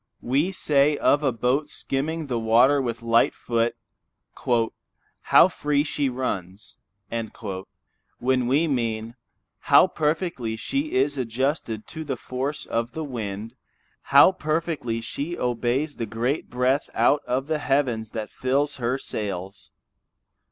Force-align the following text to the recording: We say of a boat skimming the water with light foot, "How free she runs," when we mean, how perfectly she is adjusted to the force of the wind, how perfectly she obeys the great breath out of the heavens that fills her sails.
We 0.23 0.51
say 0.51 0.97
of 0.97 1.21
a 1.21 1.31
boat 1.31 1.69
skimming 1.69 2.25
the 2.25 2.39
water 2.39 2.81
with 2.81 3.03
light 3.03 3.35
foot, 3.35 3.75
"How 5.21 5.47
free 5.47 5.83
she 5.83 6.09
runs," 6.09 6.79
when 8.17 8.47
we 8.47 8.67
mean, 8.67 9.15
how 9.59 9.85
perfectly 9.85 10.55
she 10.55 10.93
is 10.93 11.19
adjusted 11.19 11.85
to 11.89 12.03
the 12.03 12.17
force 12.17 12.65
of 12.65 12.93
the 12.93 13.03
wind, 13.05 13.53
how 14.01 14.31
perfectly 14.31 15.01
she 15.01 15.37
obeys 15.37 15.97
the 15.97 16.07
great 16.07 16.49
breath 16.49 16.89
out 16.95 17.21
of 17.27 17.45
the 17.45 17.59
heavens 17.59 18.09
that 18.09 18.31
fills 18.31 18.77
her 18.77 18.97
sails. 18.97 19.69